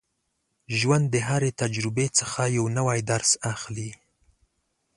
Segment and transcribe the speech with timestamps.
[0.77, 3.89] ژوند د هرې تجربې څخه یو نوی درس اخلي.